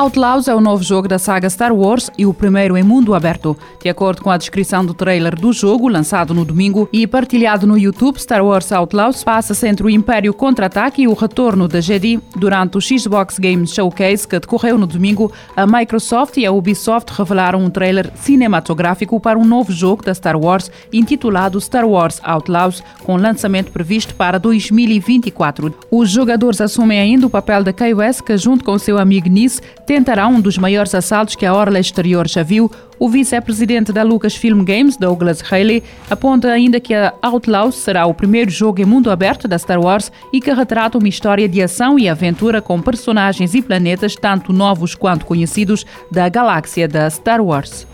Outlaws 0.00 0.48
é 0.48 0.54
o 0.54 0.62
novo 0.62 0.82
jogo 0.82 1.06
da 1.06 1.18
saga 1.18 1.50
Star 1.50 1.74
Wars 1.74 2.10
e 2.16 2.24
o 2.24 2.32
primeiro 2.32 2.74
em 2.74 2.82
mundo 2.82 3.14
aberto. 3.14 3.54
De 3.82 3.86
acordo 3.90 4.22
com 4.22 4.30
a 4.30 4.38
descrição 4.38 4.82
do 4.82 4.94
trailer 4.94 5.38
do 5.38 5.52
jogo, 5.52 5.88
lançado 5.88 6.32
no 6.32 6.42
domingo 6.42 6.88
e 6.90 7.06
partilhado 7.06 7.66
no 7.66 7.76
YouTube, 7.76 8.18
Star 8.18 8.42
Wars 8.42 8.72
Outlaws 8.72 9.22
passa-se 9.22 9.68
entre 9.68 9.84
o 9.84 9.90
Império 9.90 10.32
Contra-Ataque 10.32 11.02
e 11.02 11.06
o 11.06 11.12
retorno 11.12 11.68
da 11.68 11.82
Jedi. 11.82 12.18
Durante 12.34 12.78
o 12.78 12.80
Xbox 12.80 13.38
Games 13.38 13.74
Showcase, 13.74 14.26
que 14.26 14.40
decorreu 14.40 14.78
no 14.78 14.86
domingo, 14.86 15.30
a 15.54 15.66
Microsoft 15.66 16.38
e 16.38 16.46
a 16.46 16.50
Ubisoft 16.50 17.12
revelaram 17.12 17.62
um 17.62 17.68
trailer 17.68 18.10
cinematográfico 18.14 19.20
para 19.20 19.38
um 19.38 19.44
novo 19.44 19.70
jogo 19.70 20.02
da 20.02 20.14
Star 20.14 20.38
Wars 20.38 20.70
intitulado 20.90 21.60
Star 21.60 21.86
Wars 21.86 22.22
Outlaws, 22.24 22.82
com 23.04 23.18
lançamento 23.18 23.70
previsto 23.70 24.14
para 24.14 24.38
2024. 24.38 25.74
Os 25.90 26.08
jogadores 26.08 26.62
assumem 26.62 26.98
ainda 26.98 27.26
o 27.26 27.30
papel 27.30 27.62
da 27.62 27.72
Kay 27.74 27.92
que 28.24 28.38
junto 28.38 28.64
com 28.64 28.78
seu 28.78 28.96
amigo 28.96 29.28
Nice 29.28 29.60
tentará 29.90 30.28
um 30.28 30.40
dos 30.40 30.56
maiores 30.56 30.94
assaltos 30.94 31.34
que 31.34 31.44
a 31.44 31.52
Orla 31.52 31.80
Exterior 31.80 32.28
já 32.28 32.44
viu. 32.44 32.70
O 32.96 33.08
vice-presidente 33.08 33.92
da 33.92 34.04
Lucasfilm 34.04 34.62
Games, 34.62 34.96
Douglas 34.96 35.42
Haley, 35.42 35.82
aponta 36.08 36.46
ainda 36.46 36.78
que 36.78 36.94
a 36.94 37.12
Outlaws 37.20 37.74
será 37.74 38.06
o 38.06 38.14
primeiro 38.14 38.52
jogo 38.52 38.80
em 38.80 38.84
mundo 38.84 39.10
aberto 39.10 39.48
da 39.48 39.58
Star 39.58 39.80
Wars 39.80 40.12
e 40.32 40.40
que 40.40 40.52
retrata 40.52 40.96
uma 40.96 41.08
história 41.08 41.48
de 41.48 41.60
ação 41.60 41.98
e 41.98 42.08
aventura 42.08 42.62
com 42.62 42.80
personagens 42.80 43.52
e 43.52 43.60
planetas 43.60 44.14
tanto 44.14 44.52
novos 44.52 44.94
quanto 44.94 45.26
conhecidos 45.26 45.84
da 46.08 46.28
galáxia 46.28 46.86
da 46.86 47.10
Star 47.10 47.40
Wars. 47.40 47.84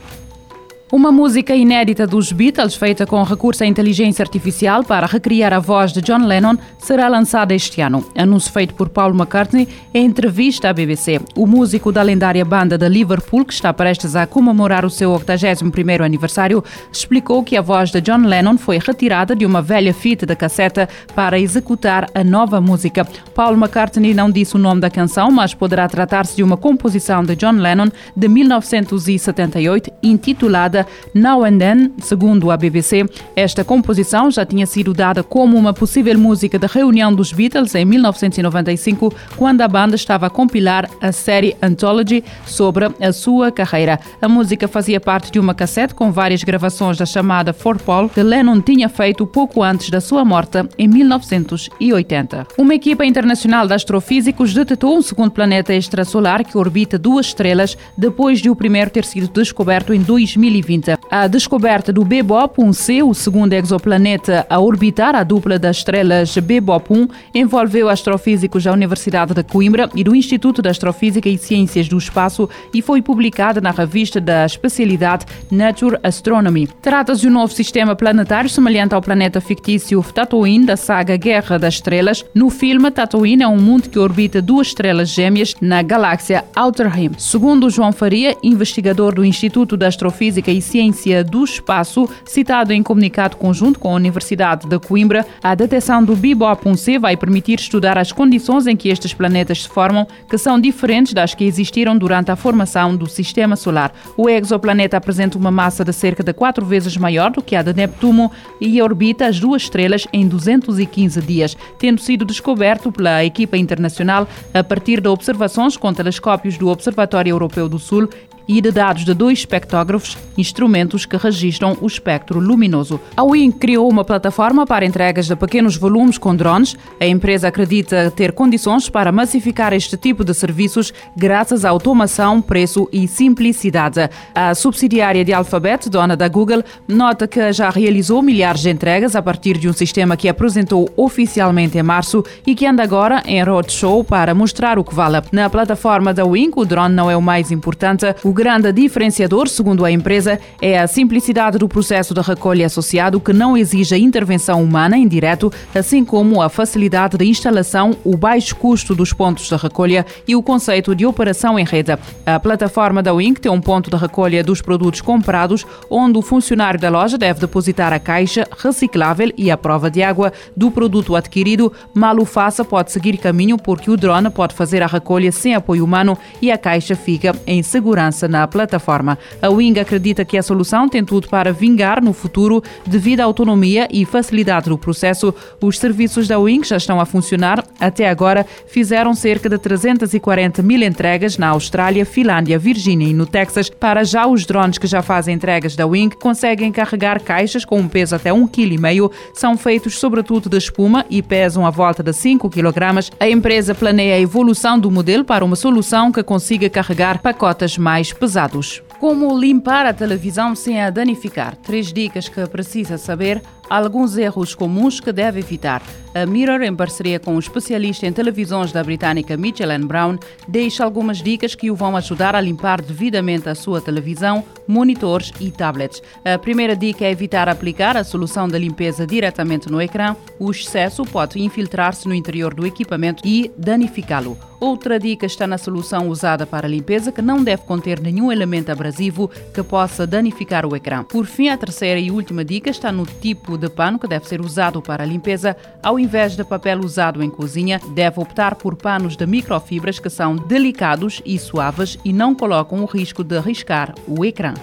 Uma 0.93 1.11
música 1.11 1.53
inédita 1.53 2.07
dos 2.07 2.31
Beatles, 2.31 2.77
feita 2.77 3.05
com 3.05 3.21
recurso 3.25 3.65
à 3.65 3.67
inteligência 3.67 4.23
artificial 4.23 4.85
para 4.85 5.05
recriar 5.05 5.53
a 5.53 5.59
voz 5.59 5.93
de 5.93 6.01
John 6.01 6.25
Lennon, 6.25 6.57
será 6.79 7.09
lançada 7.09 7.53
este 7.53 7.81
ano. 7.81 8.09
Anúncio 8.17 8.53
feito 8.53 8.73
por 8.73 8.89
Paul 8.89 9.11
McCartney 9.11 9.69
em 9.93 10.07
entrevista 10.07 10.71
à 10.71 10.73
BBC. 10.73 11.21
O 11.35 11.45
músico 11.45 11.91
da 11.91 12.03
lendária 12.03 12.45
banda 12.45 12.79
de 12.79 12.89
Liverpool, 12.89 13.45
que 13.45 13.53
está 13.53 13.75
prestes 13.75 14.15
a 14.15 14.29
comemorar 14.29 14.85
o 14.85 14.91
seu 14.91 15.13
81º 15.13 16.05
aniversário, 16.05 16.63
explicou 16.93 17.43
que 17.43 17.57
a 17.57 17.63
voz 17.63 17.91
de 17.91 18.01
John 18.01 18.25
Lennon 18.25 18.57
foi 18.57 18.79
retirada 18.79 19.35
de 19.35 19.45
uma 19.45 19.61
velha 19.61 19.93
fita 19.93 20.25
de 20.25 20.37
casseta 20.37 20.89
para 21.17 21.37
executar 21.37 22.09
a 22.15 22.23
nova 22.23 22.61
música. 22.61 23.05
Paul 23.35 23.55
McCartney 23.55 24.15
não 24.15 24.31
disse 24.31 24.55
o 24.55 24.59
nome 24.61 24.81
da 24.81 24.89
canção, 24.89 25.33
mas 25.33 25.53
poderá 25.53 25.89
tratar-se 25.89 26.37
de 26.37 26.45
uma 26.45 26.57
composição 26.57 27.25
de 27.25 27.35
John 27.35 27.57
Lennon 27.57 27.89
de 28.17 28.29
1978, 28.29 29.91
intitulada 30.01 30.76
chamada 30.77 30.87
Now 31.15 31.45
and 31.45 31.59
Then, 31.59 31.93
segundo 31.99 32.51
a 32.51 32.57
BBC. 32.57 33.07
Esta 33.35 33.65
composição 33.65 34.31
já 34.31 34.45
tinha 34.45 34.67
sido 34.67 34.93
dada 34.93 35.23
como 35.23 35.57
uma 35.57 35.73
possível 35.73 36.19
música 36.19 36.59
da 36.59 36.67
reunião 36.67 37.15
dos 37.15 37.33
Beatles 37.33 37.75
em 37.75 37.85
1995, 37.85 39.15
quando 39.37 39.63
a 39.63 39.69
banda 39.69 39.95
estava 39.95 40.27
a 40.27 40.31
compilar 40.31 40.91
a 41.01 41.13
série 41.13 41.57
Anthology 41.63 42.23
sobre 42.45 42.91
a 43.01 43.13
sua 43.13 43.51
carreira. 43.51 43.99
A 44.21 44.29
música 44.29 44.69
fazia 44.69 45.01
parte 45.01 45.31
de 45.31 45.39
uma 45.39 45.55
cassete 45.55 45.95
com 45.95 46.11
várias 46.11 46.43
gravações 46.43 46.99
da 46.99 47.07
chamada 47.07 47.53
For 47.53 47.79
Paul, 47.79 48.09
que 48.09 48.23
Lennon 48.23 48.61
tinha 48.61 48.89
feito 48.89 49.27
pouco 49.27 49.63
antes 49.63 49.89
da 49.91 50.01
sua 50.01 50.25
morte, 50.25 50.59
em 50.77 50.89
1980. 50.89 52.47
Uma 52.59 52.75
equipa 52.75 53.05
internacional 53.05 53.67
de 53.67 53.75
astrofísicos 53.75 54.53
detectou 54.53 54.97
um 54.97 55.03
segundo 55.03 55.31
planeta 55.31 55.73
extrasolar 55.73 56.45
que 56.45 56.59
orbita 56.59 56.99
duas 56.99 57.27
estrelas 57.27 57.77
depois 57.97 58.41
de 58.41 58.51
o 58.51 58.57
primeiro 58.57 58.91
ter 58.91 59.05
sido 59.05 59.29
descoberto 59.29 59.95
em 59.95 60.01
2020. 60.01 60.66
2020. 60.67 60.99
A 61.11 61.27
descoberta 61.29 61.93
do 61.93 62.05
Bebop 62.05 62.61
1C, 62.61 63.03
o 63.05 63.15
segundo 63.15 63.53
exoplaneta 63.53 64.45
a 64.51 64.59
orbitar 64.59 65.15
a 65.15 65.23
dupla 65.23 65.59
das 65.59 65.79
estrelas 65.79 66.37
Bebop 66.37 66.93
1, 66.93 67.09
envolveu 67.35 67.89
astrofísicos 67.89 68.65
da 68.65 68.73
Universidade 68.73 69.33
de 69.33 69.43
Coimbra 69.43 69.89
e 69.95 70.03
do 70.03 70.15
Instituto 70.15 70.61
de 70.61 70.69
Astrofísica 70.69 71.29
e 71.29 71.39
Ciências 71.39 71.89
do 71.89 71.97
Espaço 71.97 72.49
e 72.75 72.83
foi 72.83 73.01
publicada 73.01 73.61
na 73.61 73.71
revista 73.71 74.21
da 74.21 74.45
especialidade 74.45 75.27
Nature 75.51 75.99
Astronomy. 76.03 76.69
Trata-se 76.83 77.23
de 77.23 77.29
um 77.29 77.33
novo 77.33 77.53
sistema 77.53 77.95
planetário 77.95 78.51
semelhante 78.51 78.95
ao 78.95 79.01
planeta 79.01 79.41
fictício 79.41 80.03
Tatooine 80.03 80.67
da 80.67 80.77
saga 80.77 81.17
Guerra 81.17 81.59
das 81.59 81.75
Estrelas. 81.75 82.25
No 82.35 82.51
filme, 82.51 82.91
Tatooine 82.91 83.45
é 83.45 83.49
um 83.49 83.61
mundo 83.61 83.89
que 83.89 83.99
orbita 83.99 84.43
duas 84.43 84.69
estrelas 84.69 85.11
gêmeas 85.11 85.55
na 85.61 85.83
galáxia 85.83 86.45
Outer 86.55 86.89
Rim. 86.89 87.13
Segundo 87.19 87.71
João 87.71 87.93
Faria, 87.93 88.37
investigador 88.43 89.15
do 89.15 89.25
Instituto 89.25 89.77
de 89.77 89.87
Astrofísica 89.87 90.51
e 90.51 90.56
Ciência 90.61 91.23
do 91.23 91.45
Espaço, 91.45 92.09
citado 92.25 92.73
em 92.73 92.83
comunicado 92.83 93.37
conjunto 93.37 93.79
com 93.79 93.91
a 93.91 93.95
Universidade 93.95 94.69
de 94.69 94.79
Coimbra, 94.79 95.27
a 95.43 95.55
detecção 95.55 96.03
do 96.03 96.17
Bebop 96.17 96.65
1C 96.65 96.99
vai 96.99 97.17
permitir 97.17 97.59
estudar 97.59 97.99
as 97.99 98.13
condições 98.13 98.67
em 98.67 98.77
que 98.77 98.89
estes 98.89 99.15
planetas 99.15 99.63
se 99.63 99.69
formam, 99.69 100.07
que 100.29 100.39
são 100.39 100.61
diferentes 100.61 101.13
das 101.13 101.35
que 101.35 101.45
existiram 101.45 101.97
durante 101.97 102.31
a 102.31 102.37
formação 102.37 102.97
do 102.97 103.07
Sistema 103.07 103.57
Solar. 103.57 103.93
O 104.17 104.29
exoplaneta 104.29 104.97
apresenta 104.97 105.39
uma 105.39 105.51
massa 105.51 105.85
de 105.85 105.93
cerca 105.93 106.23
de 106.23 106.33
quatro 106.33 106.65
vezes 106.65 106.97
maior 106.97 107.31
do 107.31 107.43
que 107.43 107.57
a 107.57 107.63
de 107.63 107.73
Neptuno 107.73 108.31
e 108.61 108.81
orbita 108.81 109.27
as 109.27 109.41
duas 109.41 109.63
estrelas 109.63 110.07
em 110.13 110.27
215 110.27 111.21
dias, 111.23 111.57
tendo 111.79 112.01
sido 112.01 112.25
descoberto 112.25 112.91
pela 112.93 113.25
equipa 113.25 113.57
internacional 113.57 114.29
a 114.53 114.65
partir 114.65 115.01
de 115.01 115.09
observações 115.09 115.77
com 115.77 115.93
telescópios 115.93 116.57
do 116.57 116.69
Observatório 116.69 117.31
Europeu 117.31 117.69
do 117.69 117.79
Sul 117.79 118.09
e 118.49 118.61
de 118.61 118.71
dados 118.71 119.05
de 119.05 119.15
dois 119.15 119.41
espectógrafos, 119.41 120.17
instrumentos 120.37 121.05
que 121.05 121.17
registram 121.17 121.77
o 121.81 121.87
espectro 121.87 122.39
luminoso. 122.39 123.01
A 123.17 123.23
Wing 123.23 123.53
criou 123.53 123.91
uma 123.91 124.05
plataforma 124.05 124.67
para 124.67 124.85
entregas 124.85 125.27
de 125.27 125.37
pequenos 125.37 125.77
volumes 125.77 126.19
com 126.19 126.35
drones. 126.35 126.77
A 127.01 127.07
empresa 127.07 127.49
acredita 127.49 128.11
ter 128.11 128.33
condições 128.33 128.89
para 128.89 129.11
massificar 129.11 129.73
este 129.73 129.97
tipo 129.97 130.25
de 130.25 130.35
serviços 130.35 130.93
graças 131.17 131.65
à 131.65 131.71
automação, 131.71 132.41
preço 132.41 132.89
e 132.93 133.09
simplicidade. 133.09 134.09
A 134.35 134.55
subsidiária 134.55 135.25
de 135.25 135.33
Alphabet, 135.33 135.89
dona 135.89 136.17
da 136.17 136.29
Google, 136.29 136.63
nota 136.87 137.27
que 137.27 137.53
já 137.53 137.71
realizou 137.71 138.23
milhares 138.23 138.61
de 138.61 138.71
entregas 138.71 139.17
a 139.17 139.23
partir 139.23 139.59
de 139.59 139.69
um 139.69 139.73
sistema 139.73 140.17
que 140.17 140.29
apresentou 140.29 140.89
oficialmente 140.97 141.79
em 141.79 141.83
março 141.83 142.25
e 142.47 142.55
que 142.55 142.67
anda 142.67 142.83
agora 142.83 143.23
em 143.27 143.43
roadshow 143.43 144.05
para 144.05 144.35
mostrar 144.35 144.79
o 144.79 144.85
que 144.85 144.95
vale. 144.95 145.23
Na 145.33 145.49
plataforma 145.49 146.13
da 146.13 146.25
Wing, 146.25 146.53
o 146.57 146.65
drone 146.65 146.95
não 146.95 147.11
é 147.11 147.17
o 147.17 147.23
mais 147.23 147.51
importante. 147.51 148.07
O 148.23 148.33
grande 148.37 148.71
diferenciador, 148.71 149.49
segundo 149.49 149.83
a 149.83 149.91
empresa, 149.91 150.39
é 150.61 150.79
a 150.79 150.87
simplicidade 150.87 151.57
do 151.57 151.67
processo 151.67 152.13
de 152.13 152.21
recolha 152.21 152.67
associado 152.67 153.19
que 153.19 153.33
não 153.33 153.57
exige 153.57 153.95
a 153.95 153.99
intervenção 153.99 154.63
humana 154.63 154.99
em 154.99 155.09
direto, 155.09 155.51
assim 155.75 156.05
como 156.05 156.43
a 156.43 156.51
facilidade 156.51 157.17
de 157.17 157.25
instalação, 157.25 157.97
o 158.05 158.15
baixo 158.15 158.55
custo 158.57 158.95
dos 158.95 159.11
pontos 159.11 159.49
de 159.49 159.57
recolha 159.57 160.05
e 160.29 160.37
o 160.37 160.43
conceito 160.43 160.95
de 160.95 161.07
operação 161.07 161.59
em 161.59 161.65
rede. 161.65 161.97
A 162.27 162.39
plataforma 162.39 163.03
da 163.03 163.15
Wink 163.15 163.41
tem 163.41 163.51
um 163.51 163.61
ponto 163.61 163.89
de 163.89 163.97
recolha 163.97 164.45
dos 164.45 164.61
produtos 164.61 165.01
comprados, 165.01 165.65
onde 165.89 166.19
o 166.19 166.23
funcionário 166.23 166.79
da 166.79 166.91
loja 166.91 167.17
deve 167.17 167.41
depositar 167.41 167.91
a 167.91 167.99
caixa 167.99 168.47
reciclável 168.59 169.33
e 169.39 169.51
a 169.51 169.57
prova 169.57 169.91
de 169.91 170.03
água 170.03 170.31
do 170.55 170.71
produto 170.71 171.17
adquirido. 171.17 171.73
Mal 171.95 172.19
o 172.19 172.27
faça, 172.27 172.63
pode 172.63 172.93
seguir 172.93 173.17
caminho 173.17 173.57
porque 173.57 173.91
o 173.91 173.97
drone 173.97 174.29
pode 174.29 174.55
fazer 174.55 174.83
a 174.83 174.87
recolha 174.87 175.33
sem 175.33 175.55
apoio 175.55 175.83
humano 175.83 176.19
e 176.43 176.53
a 176.53 176.59
caixa 176.59 176.95
fica 176.95 177.35
em 177.47 177.63
segurança 177.63 178.26
na 178.29 178.47
plataforma. 178.47 179.19
A 179.41 179.49
Wing 179.49 179.79
acredita 179.79 180.25
que 180.25 180.37
a 180.37 180.43
solução 180.43 180.89
tem 180.89 181.05
tudo 181.05 181.29
para 181.29 181.53
vingar 181.53 182.03
no 182.03 182.13
futuro 182.13 182.63
devido 182.87 183.21
à 183.21 183.25
autonomia 183.25 183.89
e 183.91 184.05
facilidade 184.05 184.69
do 184.69 184.79
processo. 184.79 185.35
Os 185.61 185.79
serviços 185.79 186.29
da 186.29 186.39
Wing 186.39 186.67
já 186.67 186.77
estão 186.77 187.01
a 187.01 187.07
funcionar. 187.07 187.65
Até 187.79 188.09
agora 188.09 188.47
fizeram 188.67 189.15
cerca 189.15 189.49
de 189.49 189.59
340 189.59 190.63
mil 190.63 190.83
entregas 190.83 191.39
na 191.39 191.49
Austrália, 191.49 192.05
Finlândia, 192.05 192.59
Virgínia 192.59 193.09
e 193.09 193.15
no 193.15 193.27
Texas. 193.27 193.71
Para 193.71 194.05
já 194.05 194.27
os 194.27 194.45
drones 194.45 194.79
que 194.79 194.87
já 194.87 195.03
fazem 195.03 195.35
entregas 195.35 195.77
da 195.77 195.87
Wing 195.87 196.17
conseguem 196.17 196.73
carregar 196.73 197.21
caixas 197.21 197.65
com 197.65 197.79
um 197.79 197.89
peso 197.89 198.15
até 198.17 198.31
1,5 198.31 198.51
kg. 198.51 199.15
São 199.35 199.57
feitos 199.57 199.99
sobretudo 199.99 200.49
de 200.49 200.57
espuma 200.57 201.05
e 201.11 201.23
pesam 201.23 201.67
a 201.67 201.71
volta 201.71 202.03
de 202.03 202.13
5 202.13 202.49
kg. 202.51 202.77
A 203.19 203.29
empresa 203.29 203.75
planeia 203.75 204.17
a 204.17 204.21
evolução 204.21 204.79
do 204.79 204.91
modelo 204.91 205.25
para 205.25 205.45
uma 205.45 205.57
solução 205.57 206.11
que 206.11 206.23
consiga 206.23 206.71
carregar 206.71 207.21
pacotes 207.21 207.77
mais 207.77 208.13
pesados. 208.17 208.83
Como 208.99 209.39
limpar 209.39 209.87
a 209.87 209.93
televisão 209.93 210.55
sem 210.55 210.81
a 210.81 210.91
danificar? 210.91 211.55
Três 211.57 211.93
dicas 211.93 212.29
que 212.29 212.47
precisa 212.47 212.97
saber 212.97 213.43
alguns 213.69 214.17
erros 214.17 214.55
comuns 214.55 215.01
que 215.01 215.13
deve 215.13 215.41
evitar. 215.41 215.83
A 216.15 216.25
Mirror, 216.25 216.63
em 216.63 216.75
parceria 216.75 217.21
com 217.21 217.37
o 217.37 217.39
especialista 217.39 218.07
em 218.07 218.13
televisões 218.13 218.73
da 218.73 218.83
britânica 218.83 219.37
Mitchell 219.37 219.69
Brown, 219.87 220.17
deixa 220.49 220.83
algumas 220.83 221.19
dicas 221.19 221.55
que 221.55 221.71
o 221.71 221.77
vão 221.77 221.95
ajudar 221.95 222.35
a 222.35 222.41
limpar 222.41 222.81
devidamente 222.81 223.51
a 223.51 223.55
sua 223.55 223.83
televisão, 223.83 224.43
monitores 224.67 225.31
e 225.39 225.51
tablets. 225.51 226.03
A 226.25 226.39
primeira 226.39 226.75
dica 226.75 227.05
é 227.05 227.11
evitar 227.11 227.51
aplicar 227.51 227.99
a 227.99 228.05
solução 228.05 228.49
de 228.49 228.59
limpeza 228.59 229.07
diretamente 229.07 229.71
no 229.71 229.81
ecrã. 229.81 230.17
O 230.39 230.51
excesso 230.51 231.05
pode 231.05 231.39
infiltrar-se 231.39 232.09
no 232.09 232.15
interior 232.15 232.55
do 232.55 232.67
equipamento 232.67 233.23
e 233.23 233.51
danificá-lo. 233.59 234.39
Outra 234.59 234.99
dica 234.99 235.27
está 235.27 235.47
na 235.47 235.59
solução 235.59 236.09
usada 236.09 236.47
para 236.47 236.67
a 236.67 236.71
limpeza, 236.71 237.13
que 237.13 237.21
não 237.21 237.45
deve 237.45 237.63
conter 237.65 238.01
nenhum 238.01 238.33
elemento 238.33 238.73
abrasivo 238.73 239.31
que 239.53 239.63
possa 239.63 240.07
danificar 240.07 240.65
o 240.65 240.75
ecrã. 240.75 241.05
Por 241.05 241.27
fim, 241.27 241.51
a 241.51 241.59
terceira 241.59 242.01
e 242.01 242.11
última 242.11 242.43
dica 242.43 242.71
está 242.71 242.91
no 242.91 243.05
tipo 243.05 243.56
de 243.57 243.69
pano 243.69 243.99
que 243.99 244.09
deve 244.09 244.27
ser 244.27 244.41
usado 244.41 244.81
para 244.81 245.03
a 245.03 245.07
limpeza, 245.07 245.57
ao 245.83 245.99
invés 245.99 246.37
de 246.37 246.45
papel 246.45 246.81
usado 246.81 247.23
em 247.23 247.31
cozinha, 247.31 247.81
deve 247.95 248.21
optar 248.21 248.55
por 248.55 248.77
panos 248.77 249.17
de 249.17 249.27
microfibras 249.27 249.99
que 249.99 250.11
são 250.11 250.37
delicados 250.37 251.23
e 251.25 251.39
suaves 251.39 251.99
e 252.05 252.13
não 252.13 252.35
colocam 252.35 252.83
o 252.83 252.87
risco 252.87 253.23
de 253.23 253.39
riscar 253.41 253.95
o 254.07 254.25
ecrã. 254.25 254.55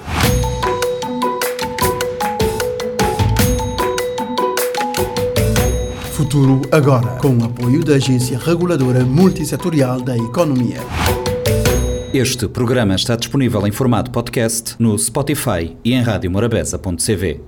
Futuro 6.12 6.62
agora, 6.72 7.18
com 7.20 7.38
o 7.38 7.44
apoio 7.44 7.84
da 7.84 7.96
Agência 7.96 8.40
Reguladora 8.40 9.04
Multissetorial 9.04 10.00
da 10.02 10.18
Economia. 10.18 10.80
Este 12.14 12.48
programa 12.48 12.96
está 12.96 13.16
disponível 13.16 13.68
em 13.68 13.72
formato 13.72 14.10
podcast 14.10 14.76
no 14.80 14.98
Spotify 14.98 15.76
e 15.84 15.94
em 15.94 16.02
radiomorabeza.cv. 16.02 17.42